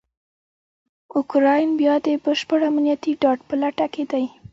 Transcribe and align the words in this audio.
اوکرایین 1.17 1.71
بیا 1.79 1.95
دبشپړامنیتي 2.05 3.11
ډاډ 3.21 3.39
په 3.47 3.55
لټه 3.61 3.85
کې 3.93 4.03
دی. 4.11 4.25